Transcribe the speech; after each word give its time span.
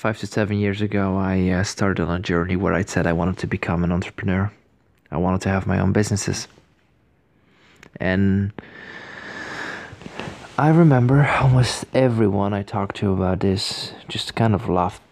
Five 0.00 0.18
to 0.20 0.26
seven 0.26 0.56
years 0.56 0.80
ago, 0.80 1.18
I 1.18 1.50
uh, 1.50 1.62
started 1.62 2.08
on 2.08 2.20
a 2.20 2.20
journey 2.20 2.56
where 2.56 2.72
I 2.72 2.82
said 2.84 3.06
I 3.06 3.12
wanted 3.12 3.36
to 3.36 3.46
become 3.46 3.84
an 3.84 3.92
entrepreneur. 3.92 4.50
I 5.10 5.18
wanted 5.18 5.42
to 5.42 5.50
have 5.50 5.66
my 5.66 5.78
own 5.78 5.92
businesses. 5.92 6.48
And 7.96 8.50
I 10.56 10.70
remember 10.70 11.28
almost 11.42 11.84
everyone 11.92 12.54
I 12.54 12.62
talked 12.62 12.96
to 12.96 13.12
about 13.12 13.40
this 13.40 13.92
just 14.08 14.34
kind 14.34 14.54
of 14.54 14.70
laughed 14.70 15.02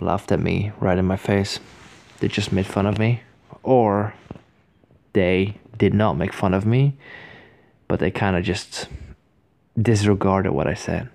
laughed 0.00 0.32
at 0.32 0.40
me 0.40 0.72
right 0.80 0.96
in 0.96 1.04
my 1.04 1.18
face. 1.18 1.60
They 2.20 2.28
just 2.28 2.50
made 2.50 2.64
fun 2.64 2.86
of 2.86 2.98
me 2.98 3.20
or 3.62 4.14
they 5.12 5.58
did 5.76 5.92
not 5.92 6.14
make 6.14 6.32
fun 6.32 6.54
of 6.54 6.64
me, 6.64 6.96
but 7.86 8.00
they 8.00 8.10
kind 8.10 8.34
of 8.34 8.44
just 8.44 8.88
disregarded 9.76 10.52
what 10.52 10.66
I 10.66 10.72
said. 10.72 11.10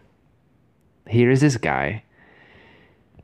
Here 1.08 1.32
is 1.32 1.42
this 1.42 1.58
guy 1.58 2.04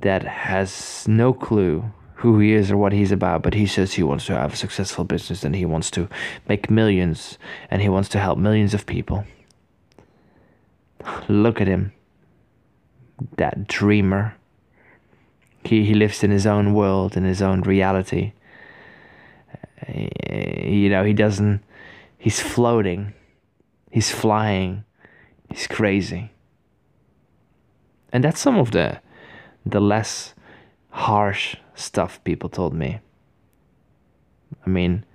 that 0.01 0.23
has 0.23 1.07
no 1.07 1.33
clue 1.33 1.91
who 2.15 2.39
he 2.39 2.53
is 2.53 2.69
or 2.69 2.77
what 2.77 2.91
he's 2.91 3.11
about, 3.11 3.41
but 3.41 3.53
he 3.53 3.65
says 3.65 3.93
he 3.93 4.03
wants 4.03 4.25
to 4.25 4.33
have 4.33 4.53
a 4.53 4.57
successful 4.57 5.05
business 5.05 5.43
and 5.43 5.55
he 5.55 5.65
wants 5.65 5.89
to 5.91 6.09
make 6.47 6.69
millions 6.69 7.37
and 7.71 7.81
he 7.81 7.87
wants 7.87 8.09
to 8.09 8.19
help 8.19 8.37
millions 8.37 8.73
of 8.73 8.85
people. 8.85 9.23
Look 11.29 11.61
at 11.61 11.67
him. 11.67 11.93
That 13.37 13.67
dreamer. 13.67 14.35
He, 15.63 15.85
he 15.85 15.93
lives 15.93 16.23
in 16.23 16.31
his 16.31 16.45
own 16.45 16.73
world, 16.73 17.15
in 17.15 17.23
his 17.23 17.41
own 17.41 17.61
reality. 17.61 18.33
Eh, 19.87 20.67
you 20.67 20.89
know, 20.89 21.03
he 21.03 21.13
doesn't, 21.13 21.63
he's 22.17 22.39
floating, 22.39 23.13
he's 23.91 24.11
flying, 24.11 24.83
he's 25.49 25.67
crazy. 25.67 26.31
And 28.11 28.23
that's 28.23 28.39
some 28.39 28.57
of 28.57 28.71
the 28.71 28.99
the 29.71 29.79
less 29.79 30.33
harsh 30.89 31.55
stuff 31.75 32.23
people 32.23 32.49
told 32.49 32.73
me. 32.73 32.99
I 34.65 34.69
mean, 34.69 35.05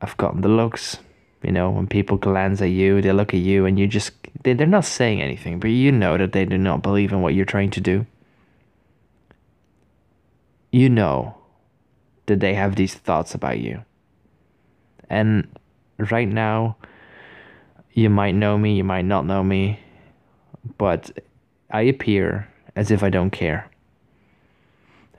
I've 0.00 0.16
gotten 0.16 0.40
the 0.40 0.48
looks, 0.48 0.98
you 1.42 1.52
know, 1.52 1.70
when 1.70 1.86
people 1.86 2.16
glance 2.16 2.60
at 2.60 2.70
you, 2.70 3.00
they 3.00 3.12
look 3.12 3.32
at 3.32 3.40
you 3.40 3.66
and 3.66 3.78
you 3.78 3.86
just, 3.86 4.12
they, 4.42 4.52
they're 4.52 4.66
not 4.66 4.84
saying 4.84 5.22
anything, 5.22 5.58
but 5.60 5.68
you 5.68 5.92
know 5.92 6.16
that 6.18 6.32
they 6.32 6.44
do 6.44 6.58
not 6.58 6.82
believe 6.82 7.12
in 7.12 7.22
what 7.22 7.34
you're 7.34 7.44
trying 7.44 7.70
to 7.70 7.80
do. 7.80 8.06
You 10.70 10.88
know 10.88 11.36
that 12.26 12.40
they 12.40 12.54
have 12.54 12.76
these 12.76 12.94
thoughts 12.94 13.34
about 13.34 13.58
you. 13.58 13.84
And 15.08 15.48
right 15.98 16.28
now, 16.28 16.76
you 17.92 18.08
might 18.08 18.34
know 18.34 18.56
me, 18.56 18.76
you 18.76 18.84
might 18.84 19.04
not 19.04 19.26
know 19.26 19.42
me, 19.42 19.80
but 20.78 21.10
I 21.70 21.82
appear 21.82 22.48
as 22.80 22.90
if 22.90 23.02
I 23.02 23.10
don't 23.10 23.30
care. 23.30 23.70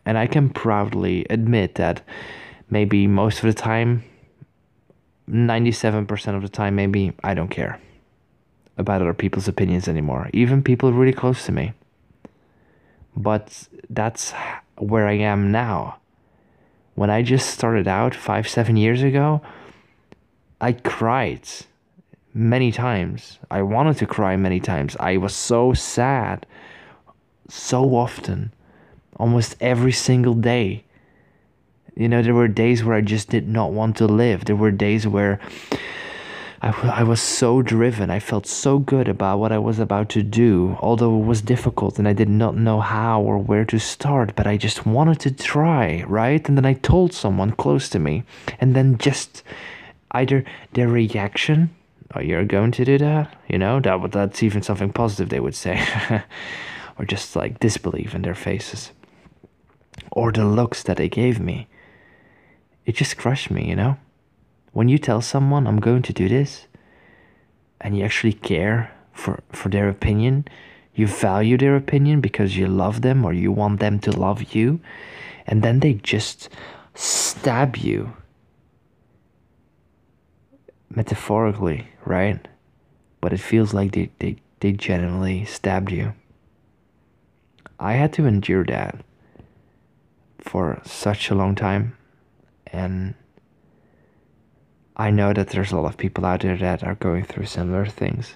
And 0.03 0.17
I 0.17 0.25
can 0.25 0.49
proudly 0.49 1.27
admit 1.29 1.75
that 1.75 2.01
maybe 2.71 3.05
most 3.05 3.37
of 3.37 3.43
the 3.43 3.53
time, 3.53 4.03
97% 5.29 6.35
of 6.35 6.41
the 6.41 6.49
time, 6.49 6.75
maybe 6.75 7.13
I 7.23 7.35
don't 7.35 7.49
care 7.49 7.79
about 8.79 9.01
other 9.01 9.13
people's 9.13 9.47
opinions 9.47 9.87
anymore, 9.87 10.27
even 10.33 10.63
people 10.63 10.91
really 10.91 11.13
close 11.13 11.45
to 11.45 11.51
me. 11.51 11.73
But 13.15 13.67
that's 13.91 14.33
where 14.77 15.07
I 15.07 15.17
am 15.19 15.51
now. 15.51 15.97
When 16.95 17.11
I 17.11 17.21
just 17.21 17.51
started 17.51 17.87
out 17.87 18.15
five, 18.15 18.49
seven 18.49 18.75
years 18.75 19.03
ago, 19.03 19.39
I 20.59 20.71
cried 20.73 21.47
many 22.33 22.71
times. 22.71 23.37
I 23.51 23.61
wanted 23.61 23.97
to 23.97 24.07
cry 24.07 24.35
many 24.35 24.59
times. 24.59 24.97
I 24.99 25.17
was 25.17 25.35
so 25.35 25.73
sad 25.73 26.47
so 27.51 27.95
often, 27.95 28.53
almost 29.17 29.55
every 29.59 29.91
single 29.91 30.33
day. 30.33 30.83
You 31.95 32.07
know, 32.07 32.21
there 32.21 32.33
were 32.33 32.47
days 32.47 32.83
where 32.83 32.95
I 32.95 33.01
just 33.01 33.29
did 33.29 33.47
not 33.47 33.73
want 33.73 33.97
to 33.97 34.05
live. 34.05 34.45
There 34.45 34.55
were 34.55 34.71
days 34.71 35.05
where 35.05 35.39
I, 36.61 36.69
I 36.69 37.03
was 37.03 37.21
so 37.21 37.61
driven. 37.61 38.09
I 38.09 38.19
felt 38.19 38.45
so 38.45 38.79
good 38.79 39.07
about 39.07 39.39
what 39.39 39.51
I 39.51 39.57
was 39.57 39.79
about 39.79 40.09
to 40.09 40.23
do, 40.23 40.77
although 40.79 41.19
it 41.19 41.25
was 41.25 41.41
difficult 41.41 41.99
and 41.99 42.07
I 42.07 42.13
did 42.13 42.29
not 42.29 42.55
know 42.55 42.79
how 42.79 43.21
or 43.21 43.37
where 43.37 43.65
to 43.65 43.79
start, 43.79 44.35
but 44.35 44.47
I 44.47 44.57
just 44.57 44.85
wanted 44.85 45.19
to 45.21 45.31
try, 45.31 46.03
right? 46.07 46.47
And 46.47 46.57
then 46.57 46.65
I 46.65 46.73
told 46.73 47.13
someone 47.13 47.51
close 47.51 47.89
to 47.89 47.99
me, 47.99 48.23
and 48.59 48.75
then 48.75 48.97
just 48.97 49.43
either 50.11 50.45
their 50.73 50.87
reaction, 50.87 51.69
oh, 52.15 52.21
you're 52.21 52.45
going 52.45 52.71
to 52.71 52.85
do 52.85 52.97
that, 52.99 53.35
you 53.47 53.57
know, 53.57 53.79
that 53.79 54.11
that's 54.11 54.43
even 54.43 54.61
something 54.61 54.93
positive 54.93 55.29
they 55.29 55.39
would 55.39 55.55
say. 55.55 55.83
or 56.97 57.05
just 57.05 57.35
like 57.35 57.59
disbelief 57.59 58.13
in 58.13 58.21
their 58.21 58.35
faces, 58.35 58.91
or 60.11 60.31
the 60.31 60.45
looks 60.45 60.83
that 60.83 60.97
they 60.97 61.09
gave 61.09 61.39
me. 61.39 61.67
It 62.85 62.95
just 62.95 63.17
crushed 63.17 63.51
me, 63.51 63.69
you 63.69 63.75
know? 63.75 63.97
When 64.73 64.89
you 64.89 64.97
tell 64.97 65.21
someone, 65.21 65.67
I'm 65.67 65.79
going 65.79 66.01
to 66.03 66.13
do 66.13 66.29
this, 66.29 66.67
and 67.79 67.97
you 67.97 68.03
actually 68.03 68.33
care 68.33 68.91
for, 69.13 69.41
for 69.51 69.69
their 69.69 69.89
opinion, 69.89 70.45
you 70.95 71.07
value 71.07 71.57
their 71.57 71.75
opinion 71.75 72.21
because 72.21 72.57
you 72.57 72.67
love 72.67 73.01
them 73.01 73.25
or 73.25 73.33
you 73.33 73.51
want 73.51 73.79
them 73.79 73.99
to 73.99 74.11
love 74.11 74.53
you, 74.53 74.79
and 75.47 75.63
then 75.63 75.79
they 75.79 75.93
just 75.93 76.49
stab 76.93 77.77
you 77.77 78.13
metaphorically, 80.89 81.87
right? 82.05 82.47
But 83.21 83.33
it 83.33 83.39
feels 83.39 83.73
like 83.73 83.93
they, 83.93 84.09
they, 84.19 84.37
they 84.59 84.73
genuinely 84.73 85.45
stabbed 85.45 85.91
you. 85.91 86.13
I 87.81 87.93
had 87.93 88.13
to 88.13 88.27
endure 88.27 88.63
that 88.65 89.03
for 90.37 90.79
such 90.85 91.31
a 91.31 91.35
long 91.35 91.55
time. 91.55 91.97
And 92.67 93.15
I 94.95 95.09
know 95.09 95.33
that 95.33 95.49
there's 95.49 95.71
a 95.71 95.77
lot 95.77 95.87
of 95.87 95.97
people 95.97 96.23
out 96.23 96.41
there 96.41 96.57
that 96.57 96.83
are 96.83 96.93
going 96.93 97.23
through 97.23 97.47
similar 97.47 97.87
things 97.87 98.35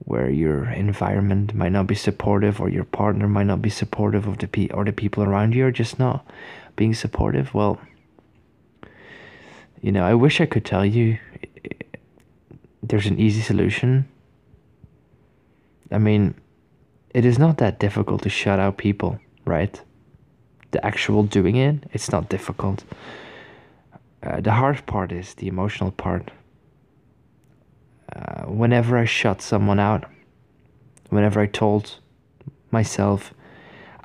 where 0.00 0.28
your 0.28 0.68
environment 0.68 1.54
might 1.54 1.72
not 1.72 1.86
be 1.86 1.94
supportive 1.94 2.60
or 2.60 2.68
your 2.68 2.84
partner 2.84 3.26
might 3.26 3.46
not 3.46 3.62
be 3.62 3.70
supportive 3.70 4.26
of 4.28 4.36
the 4.38 4.46
pe- 4.46 4.68
or 4.68 4.84
the 4.84 4.92
people 4.92 5.24
around 5.24 5.54
you 5.54 5.64
are 5.64 5.72
just 5.72 5.98
not 5.98 6.24
being 6.76 6.92
supportive. 6.92 7.54
Well, 7.54 7.80
you 9.80 9.90
know, 9.90 10.04
I 10.04 10.12
wish 10.12 10.42
I 10.42 10.46
could 10.46 10.64
tell 10.66 10.84
you 10.84 11.18
eh, 11.64 11.70
there's 12.82 13.06
an 13.06 13.18
easy 13.18 13.40
solution. 13.40 14.06
I 15.90 15.96
mean, 15.98 16.34
it 17.16 17.24
is 17.24 17.38
not 17.38 17.56
that 17.56 17.78
difficult 17.78 18.20
to 18.20 18.28
shut 18.28 18.58
out 18.58 18.76
people, 18.76 19.18
right? 19.46 19.80
The 20.72 20.84
actual 20.84 21.22
doing 21.22 21.56
it, 21.56 21.84
it's 21.94 22.12
not 22.12 22.28
difficult. 22.28 22.84
Uh, 24.22 24.42
the 24.42 24.52
hard 24.52 24.84
part 24.84 25.12
is 25.12 25.32
the 25.32 25.48
emotional 25.48 25.92
part. 25.92 26.30
Uh, 28.14 28.42
whenever 28.42 28.98
I 28.98 29.06
shut 29.06 29.40
someone 29.40 29.80
out, 29.80 30.04
whenever 31.08 31.40
I 31.40 31.46
told 31.46 32.00
myself, 32.70 33.32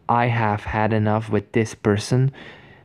I 0.07 0.27
have 0.27 0.63
had 0.63 0.93
enough 0.93 1.29
with 1.29 1.51
this 1.51 1.75
person 1.75 2.31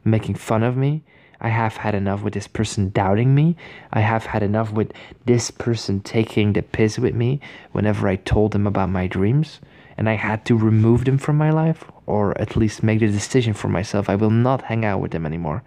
making 0.05 0.35
fun 0.35 0.65
of 0.65 0.77
me, 0.77 1.05
I 1.41 1.51
have 1.51 1.77
had 1.77 1.95
enough 1.95 2.25
with 2.25 2.35
this 2.35 2.49
person 2.49 2.91
doubting 2.91 3.33
me, 3.33 3.55
I 3.93 4.01
have 4.01 4.27
had 4.27 4.43
enough 4.43 4.73
with 4.73 4.93
this 5.25 5.53
person 5.53 6.01
taking 6.01 6.53
the 6.53 6.63
piss 6.63 6.99
with 6.99 7.15
me 7.15 7.39
whenever 7.71 8.09
I 8.09 8.17
told 8.17 8.51
them 8.51 8.67
about 8.67 8.91
my 8.91 9.07
dreams 9.07 9.61
and 9.97 10.09
I 10.09 10.15
had 10.15 10.45
to 10.47 10.57
remove 10.57 11.05
them 11.05 11.19
from 11.19 11.37
my 11.37 11.51
life, 11.51 11.85
or 12.07 12.39
at 12.41 12.57
least 12.57 12.83
make 12.83 13.01
the 13.01 13.09
decision 13.09 13.55
for 13.55 13.69
myself. 13.69 14.09
I 14.09 14.17
will 14.17 14.31
not 14.31 14.63
hang 14.63 14.85
out 14.85 15.01
with 15.01 15.13
them 15.13 15.27
anymore. 15.27 15.63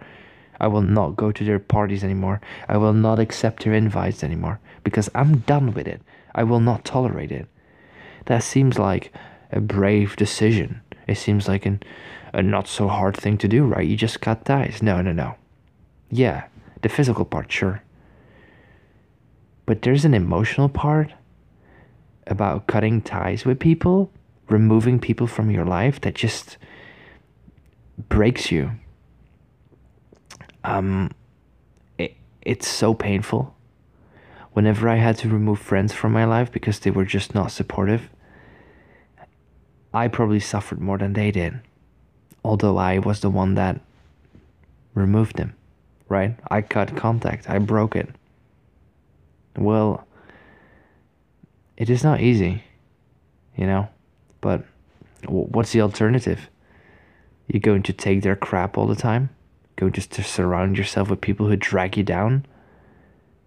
I 0.60 0.68
will 0.68 0.82
not 0.82 1.16
go 1.16 1.32
to 1.32 1.44
their 1.44 1.58
parties 1.58 2.04
anymore. 2.04 2.40
I 2.68 2.76
will 2.76 2.92
not 2.92 3.18
accept 3.18 3.64
their 3.64 3.72
invites 3.72 4.22
anymore 4.22 4.60
because 4.84 5.08
I'm 5.14 5.38
done 5.38 5.72
with 5.72 5.88
it. 5.88 6.02
I 6.34 6.44
will 6.44 6.60
not 6.60 6.84
tolerate 6.84 7.32
it. 7.32 7.48
That 8.26 8.44
seems 8.44 8.78
like 8.78 9.12
a 9.50 9.60
brave 9.60 10.16
decision. 10.16 10.82
It 11.08 11.16
seems 11.16 11.48
like 11.48 11.66
an, 11.66 11.82
a 12.32 12.42
not 12.42 12.68
so 12.68 12.88
hard 12.88 13.16
thing 13.16 13.38
to 13.38 13.48
do, 13.48 13.64
right? 13.64 13.86
You 13.86 13.96
just 13.96 14.20
cut 14.20 14.44
ties. 14.44 14.82
No, 14.82 15.00
no, 15.00 15.12
no. 15.12 15.34
Yeah, 16.10 16.44
the 16.82 16.88
physical 16.88 17.24
part, 17.24 17.50
sure. 17.50 17.82
But 19.66 19.82
there's 19.82 20.04
an 20.04 20.14
emotional 20.14 20.68
part 20.68 21.12
about 22.26 22.66
cutting 22.66 23.00
ties 23.00 23.44
with 23.44 23.58
people 23.58 24.12
removing 24.50 24.98
people 24.98 25.26
from 25.26 25.50
your 25.50 25.64
life 25.64 26.00
that 26.00 26.14
just 26.14 26.58
breaks 28.08 28.50
you. 28.50 28.72
Um, 30.64 31.10
it, 31.98 32.16
it's 32.42 32.68
so 32.68 32.94
painful. 32.94 33.54
Whenever 34.52 34.88
I 34.88 34.96
had 34.96 35.16
to 35.18 35.28
remove 35.28 35.60
friends 35.60 35.92
from 35.92 36.12
my 36.12 36.24
life 36.24 36.50
because 36.50 36.80
they 36.80 36.90
were 36.90 37.04
just 37.04 37.34
not 37.34 37.52
supportive, 37.52 38.10
I 39.94 40.08
probably 40.08 40.40
suffered 40.40 40.80
more 40.80 40.98
than 40.98 41.12
they 41.12 41.30
did. 41.30 41.60
Although 42.44 42.76
I 42.76 42.98
was 42.98 43.20
the 43.20 43.30
one 43.30 43.54
that 43.54 43.80
removed 44.94 45.36
them, 45.36 45.54
right? 46.08 46.36
I 46.50 46.62
cut 46.62 46.96
contact, 46.96 47.48
I 47.48 47.58
broke 47.58 47.94
it. 47.94 48.08
Well, 49.56 50.06
it 51.76 51.90
is 51.90 52.02
not 52.02 52.20
easy, 52.20 52.64
you 53.56 53.66
know? 53.66 53.88
But 54.40 54.64
What's 55.26 55.72
the 55.72 55.82
alternative? 55.82 56.48
You're 57.46 57.60
going 57.60 57.82
to 57.84 57.92
take 57.92 58.22
their 58.22 58.36
crap 58.36 58.78
all 58.78 58.86
the 58.86 58.94
time? 58.94 59.30
Going 59.76 59.92
just 59.92 60.10
to 60.12 60.22
surround 60.22 60.78
yourself 60.78 61.10
with 61.10 61.20
people 61.20 61.48
who 61.48 61.56
drag 61.56 61.96
you 61.96 62.02
down? 62.02 62.46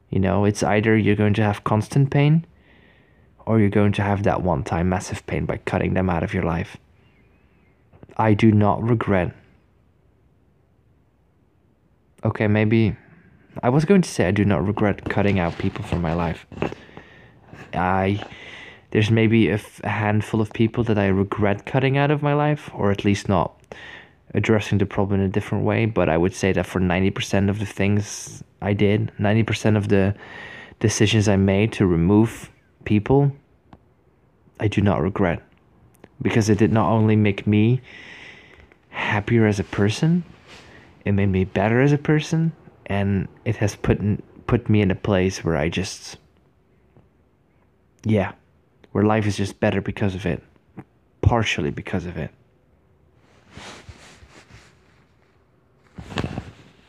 You 0.10 0.20
know, 0.20 0.46
it's 0.46 0.62
either 0.62 0.96
you're 0.96 1.16
going 1.16 1.34
to 1.36 1.44
have 1.44 1.64
constant 1.64 2.12
pain 2.12 2.46
or 3.46 3.60
you're 3.60 3.70
going 3.70 3.94
to 3.94 4.04
have 4.04 4.24
that 4.24 4.44
one 4.44 4.64
time 4.64 4.90
massive 4.90 5.26
pain 5.26 5.46
by 5.46 5.58
cutting 5.58 5.94
them 5.94 6.10
out 6.10 6.24
of 6.24 6.34
your 6.34 6.44
life. 6.44 6.78
I 8.18 8.34
do 8.36 8.52
not 8.52 8.84
regret. 8.84 9.34
Okay, 12.24 12.48
maybe 12.48 12.96
I 13.64 13.70
was 13.70 13.86
going 13.86 14.02
to 14.04 14.10
say 14.10 14.28
I 14.28 14.32
do 14.32 14.46
not 14.46 14.66
regret 14.66 15.10
cutting 15.10 15.40
out 15.40 15.58
people 15.58 15.84
from 15.84 16.02
my 16.02 16.14
life. 16.14 16.46
I 17.74 18.24
there's 18.94 19.10
maybe 19.10 19.50
a, 19.50 19.56
f- 19.56 19.82
a 19.84 19.90
handful 19.90 20.40
of 20.40 20.54
people 20.54 20.84
that 20.84 21.00
I 21.00 21.08
regret 21.08 21.66
cutting 21.66 21.98
out 21.98 22.12
of 22.12 22.22
my 22.22 22.36
life, 22.36 22.70
or 22.76 22.92
at 22.92 23.04
least 23.04 23.28
not 23.28 23.60
addressing 24.36 24.78
the 24.78 24.86
problem 24.86 25.20
in 25.20 25.26
a 25.26 25.30
different 25.30 25.66
way. 25.66 25.88
But 25.88 26.10
I 26.10 26.18
would 26.18 26.36
say 26.36 26.54
that 26.54 26.68
for 26.68 26.80
90% 26.80 27.50
of 27.50 27.58
the 27.58 27.66
things 27.66 28.44
I 28.62 28.74
did, 28.74 29.12
90% 29.20 29.78
of 29.78 29.88
the 29.88 30.14
decisions 30.80 31.28
I 31.28 31.38
made 31.38 31.74
to 31.74 31.88
remove 31.88 32.52
people, 32.86 33.32
I 34.60 34.68
do 34.68 34.80
not 34.80 35.02
regret. 35.02 35.42
Because 36.22 36.48
it 36.48 36.60
did 36.60 36.72
not 36.72 36.92
only 36.92 37.16
make 37.16 37.48
me 37.48 37.82
happier 38.90 39.48
as 39.48 39.60
a 39.60 39.64
person, 39.64 40.24
it 41.04 41.14
made 41.14 41.30
me 41.30 41.46
better 41.46 41.82
as 41.82 41.92
a 41.92 41.98
person, 41.98 42.52
and 42.86 43.28
it 43.44 43.56
has 43.56 43.76
put 43.76 44.00
put 44.46 44.70
me 44.70 44.82
in 44.82 44.92
a 44.92 44.96
place 44.96 45.44
where 45.44 45.58
I 45.58 45.68
just 45.68 46.18
yeah, 48.06 48.34
where 48.94 49.04
life 49.04 49.28
is 49.28 49.36
just 49.36 49.60
better 49.60 49.82
because 49.82 50.16
of 50.16 50.26
it, 50.26 50.42
partially 51.22 51.72
because 51.72 52.06
of 52.06 52.18
it. 52.18 52.32